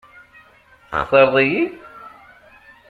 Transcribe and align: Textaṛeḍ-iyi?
Textaṛeḍ-iyi? 0.89 1.63